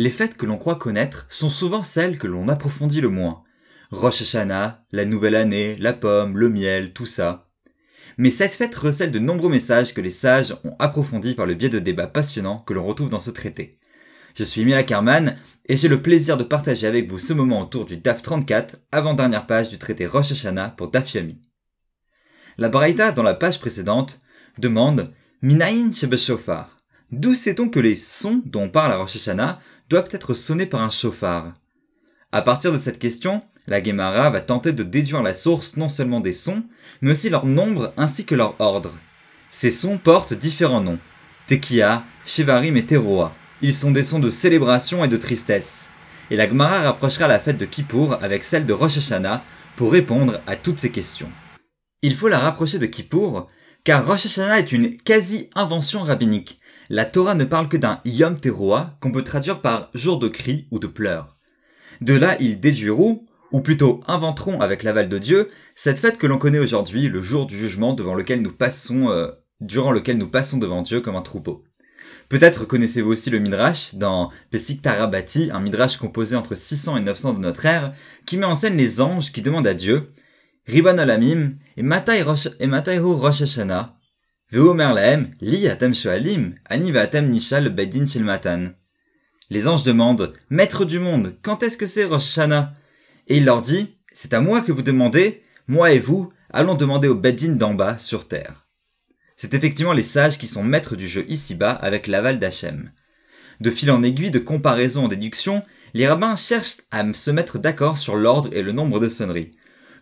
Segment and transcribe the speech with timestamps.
[0.00, 3.42] Les fêtes que l'on croit connaître sont souvent celles que l'on approfondit le moins.
[3.90, 7.50] Rosh Hashanah, la nouvelle année, la pomme, le miel, tout ça.
[8.16, 11.68] Mais cette fête recèle de nombreux messages que les sages ont approfondis par le biais
[11.68, 13.72] de débats passionnants que l'on retrouve dans ce traité.
[14.34, 15.36] Je suis Mila Kerman
[15.66, 19.46] et j'ai le plaisir de partager avec vous ce moment autour du DAF 34, avant-dernière
[19.46, 21.42] page du traité Rosh Hashanah pour DAF Yomi.
[22.56, 24.18] La Braïta, dans la page précédente,
[24.56, 25.12] demande
[25.42, 26.78] Minaïn Shebeshofar.
[27.12, 29.60] D'où sait-on que les sons dont on parle à Rosh Hashanah
[29.90, 31.52] doivent être sonnés par un chauffard
[32.30, 36.20] À partir de cette question, la Gemara va tenter de déduire la source non seulement
[36.20, 36.62] des sons,
[37.02, 38.94] mais aussi leur nombre ainsi que leur ordre.
[39.50, 41.00] Ces sons portent différents noms.
[41.48, 43.34] Tekia, Shevarim et Teroa.
[43.62, 45.90] Ils sont des sons de célébration et de tristesse.
[46.30, 49.42] Et la Gemara rapprochera la fête de Kippour avec celle de Rosh Hashanah
[49.74, 51.30] pour répondre à toutes ces questions.
[52.02, 53.48] Il faut la rapprocher de Kippour,
[53.82, 56.58] car Rosh Hashanah est une quasi-invention rabbinique.
[56.92, 60.66] La Torah ne parle que d'un Yom Teroa qu'on peut traduire par jour de cri
[60.72, 61.36] ou de pleurs.
[62.00, 66.36] De là, ils déduiront, ou plutôt inventeront avec l'aval de Dieu, cette fête que l'on
[66.36, 69.28] connaît aujourd'hui, le jour du jugement devant lequel nous passons, euh,
[69.60, 71.62] durant lequel nous passons devant Dieu comme un troupeau.
[72.28, 77.34] Peut-être connaissez-vous aussi le Midrash dans Pesik Tarabati, un Midrash composé entre 600 et 900
[77.34, 77.94] de notre ère,
[78.26, 80.12] qui met en scène les anges qui demandent à Dieu,
[80.66, 83.99] Riban Alamim, et Matai Hu Rosh Hashanah,
[84.52, 88.74] Li Atem Shoalim, Ani Nishal Bedin.
[89.48, 92.74] Les anges demandent, Maître du monde, quand est-ce que c'est Rosh Hashanah?
[93.28, 97.06] Et il leur dit, c'est à moi que vous demandez, moi et vous, allons demander
[97.06, 98.66] au Bedin d'en bas, sur terre.
[99.36, 102.90] C'est effectivement les sages qui sont maîtres du jeu ici-bas avec l'aval d'Hachem.
[103.60, 105.62] De fil en aiguille, de comparaison en déduction,
[105.94, 109.52] les rabbins cherchent à se mettre d'accord sur l'ordre et le nombre de sonneries.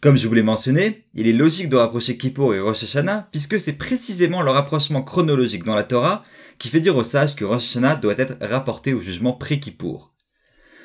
[0.00, 3.58] Comme je vous l'ai mentionné, il est logique de rapprocher Kippour et Rosh Hashanah puisque
[3.58, 6.22] c'est précisément le rapprochement chronologique dans la Torah
[6.58, 10.14] qui fait dire aux sages que Rosh Hashanah doit être rapporté au jugement pré-Kippour.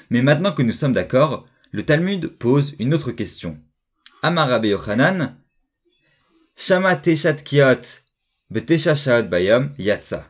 [0.10, 3.58] Mais maintenant que nous sommes d'accord, le Talmud pose une autre question.
[4.24, 5.36] Amar Rabbi Yochanan,
[6.56, 8.02] Shama Teshat Kiot
[8.50, 10.28] Bayom Yatsa.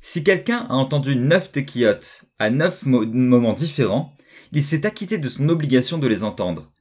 [0.00, 4.16] Si quelqu'un a entendu neuf tekiot à neuf moments différents,
[4.50, 6.71] il s'est acquitté de son obligation de les entendre.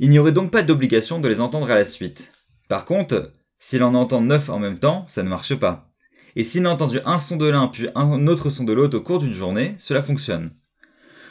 [0.00, 2.32] Il n'y aurait donc pas d'obligation de les entendre à la suite.
[2.68, 5.90] Par contre, s'il en entend neuf en même temps, ça ne marche pas.
[6.36, 9.00] Et s'il a entendu un son de l'un puis un autre son de l'autre au
[9.00, 10.50] cours d'une journée, cela fonctionne.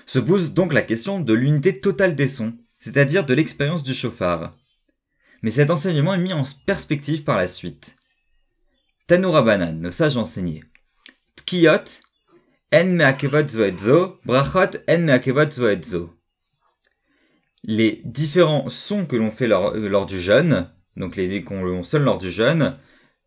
[0.05, 4.51] Se pose donc la question de l'unité totale des sons, c'est-à-dire de l'expérience du chauffard.
[5.41, 7.97] Mais cet enseignement est mis en perspective par la suite.
[9.07, 10.63] Tanoura Banan, nos sages enseignés.
[11.35, 12.01] Tkiyot,
[12.73, 16.09] en zoedzo, brachot en meakevot zoedzo.
[17.63, 22.17] Les différents sons que l'on fait lors, lors, du jeûne, donc les qu'on sonne lors
[22.17, 22.75] du jeûne,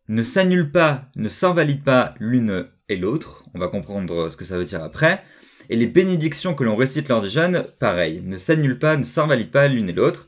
[0.09, 3.45] ne s'annulent pas, ne s'invalident pas l'une et l'autre.
[3.53, 5.23] On va comprendre ce que ça veut dire après.
[5.69, 9.51] Et les bénédictions que l'on récite lors du jeûne, pareil, ne s'annulent pas, ne s'invalident
[9.51, 10.27] pas l'une et l'autre.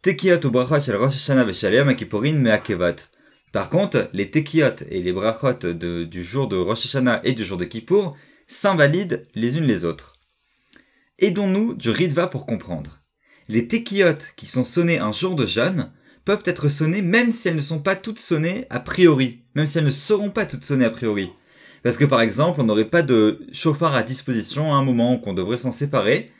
[0.00, 2.96] Tekiyot ou brachot shel Rosh Hashanah v'shalem akipurin meakevot.
[3.52, 7.66] Par contre, les tekiot et les brachot du jour de Rosh et du jour de
[7.66, 8.16] Kippour
[8.48, 10.14] s'invalident les unes les autres.
[11.18, 13.01] Aidons-nous du Ritva pour comprendre.
[13.48, 15.90] Les tekiot qui sont sonnées un jour de jeûne
[16.24, 19.78] peuvent être sonnées même si elles ne sont pas toutes sonnées a priori, même si
[19.78, 21.30] elles ne seront pas toutes sonnées a priori.
[21.82, 25.34] Parce que par exemple, on n'aurait pas de chauffard à disposition à un moment qu'on
[25.34, 26.30] devrait s'en séparer,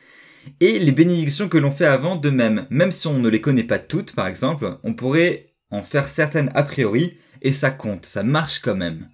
[0.60, 3.62] et les bénédictions que l'on fait avant de même, même si on ne les connaît
[3.64, 8.22] pas toutes par exemple, on pourrait en faire certaines a priori, et ça compte, ça
[8.22, 9.08] marche quand même.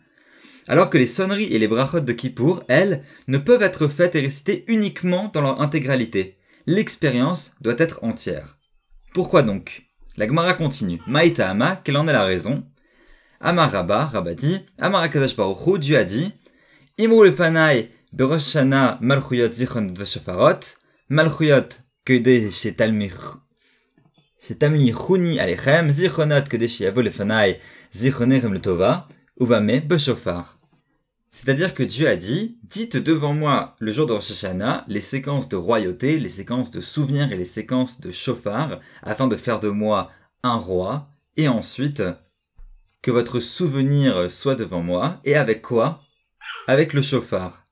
[0.67, 4.21] Alors que les sonneries et les brachot de Kippour, elles, ne peuvent être faites et
[4.21, 6.38] récitées uniquement dans leur intégralité.
[6.71, 8.59] L'expérience doit être entière.
[9.15, 9.87] Pourquoi donc?
[10.19, 11.01] La Gemara continue.
[11.07, 12.63] Maïta Ama, quelle en est la raison?
[13.41, 16.31] Amar Rabba, Rabba dit, Amar Akadash Baruchu, Dieu a dit,
[16.99, 20.61] Imru lefanai beroshana malchuyot zichron veshofarot,
[21.09, 23.15] malchuyot kede shetalmich
[31.31, 35.49] c'est-à-dire que Dieu a dit, dites devant moi le jour de Rosh Hashanah les séquences
[35.49, 39.69] de royauté, les séquences de souvenirs et les séquences de chauffard, afin de faire de
[39.69, 40.11] moi
[40.43, 42.03] un roi, et ensuite
[43.03, 46.01] que votre souvenir soit devant moi, et avec quoi?
[46.67, 47.65] Avec le chauffard.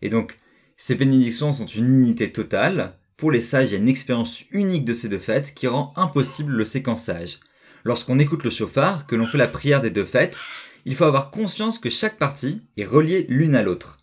[0.00, 0.36] Et donc,
[0.76, 4.84] ces bénédictions sont une unité totale, pour les sages, il y a une expérience unique
[4.84, 7.38] de ces deux fêtes qui rend impossible le séquençage.
[7.84, 10.40] Lorsqu'on écoute le chauffard, que l'on fait la prière des deux fêtes,
[10.84, 13.98] il faut avoir conscience que chaque partie est reliée l'une à l'autre.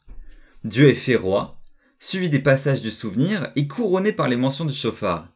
[0.63, 1.59] Dieu est fait roi,
[1.99, 5.27] suivi des passages du souvenir et couronné par les mentions du chauffard.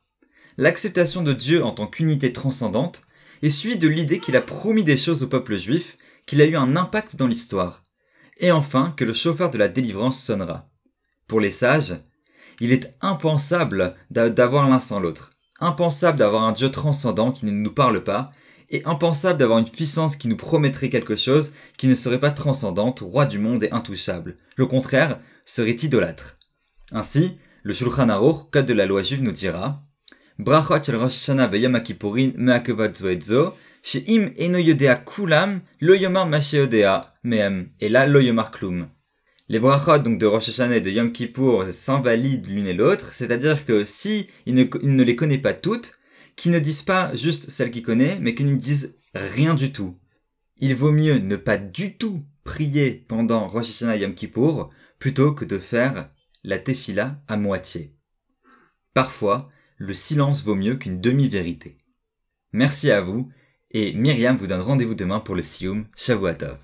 [0.58, 3.04] L'acceptation de Dieu en tant qu'unité transcendante
[3.42, 6.56] est suivie de l'idée qu'il a promis des choses au peuple juif, qu'il a eu
[6.56, 7.84] un impact dans l'histoire,
[8.38, 10.70] et enfin que le chauffard de la délivrance sonnera.
[11.28, 11.98] Pour les sages,
[12.60, 15.32] Il est impensable d'avoir l'un sans l'autre.
[15.60, 18.32] Impensable d'avoir un Dieu transcendant qui ne nous parle pas,
[18.74, 23.00] et impensable d'avoir une puissance qui nous promettrait quelque chose qui ne serait pas transcendante,
[23.00, 24.36] roi du monde et intouchable.
[24.58, 26.36] Le contraire serait idolâtre.
[26.92, 29.84] Ainsi, le Shulchan Aruch, code de la loi juive, nous dira
[30.40, 31.30] Brachot shel Rosh
[32.96, 33.54] zoedzo,
[33.84, 35.04] she'im eno yodea
[35.80, 36.28] lo yomar
[37.24, 38.88] me'em, et lo yomar klum.
[39.50, 43.66] Les brachot donc de Rosh Hashanah et de Yom Kippour s'invalident l'une et l'autre, c'est-à-dire
[43.66, 45.94] que si ne, il ne les connaît pas toutes,
[46.36, 49.98] qu'ils ne disent pas juste celles qu'il connaît, mais qu'ils ne disent rien du tout.
[50.58, 54.70] Il vaut mieux ne pas du tout prier pendant Rosh Hashanah Yom Kippour
[55.00, 56.10] plutôt que de faire
[56.44, 57.96] la tefila à moitié.
[58.94, 61.78] Parfois, le silence vaut mieux qu'une demi-vérité.
[62.52, 63.30] Merci à vous,
[63.72, 66.60] et Myriam vous donne rendez-vous demain pour le Sioum Shavuatov.